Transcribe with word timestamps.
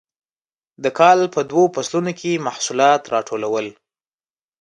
د 0.83 0.85
کال 0.99 1.19
په 1.35 1.41
دوو 1.49 1.63
فصلونو 1.75 2.11
کې 2.19 2.43
محصولات 2.47 3.01
راټولول. 3.13 3.67